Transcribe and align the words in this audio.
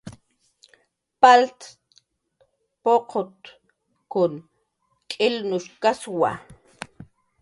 Palt 1.21 1.59
puqutkun 2.83 4.33
k'ilnushkaswa 5.09 6.31